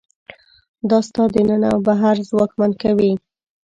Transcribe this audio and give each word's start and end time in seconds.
دا 0.89 0.97
ستا 1.07 1.23
دننه 1.33 1.67
او 1.73 1.79
بهر 1.87 2.15
ځواکمن 2.29 2.71
کوي. 2.81 3.13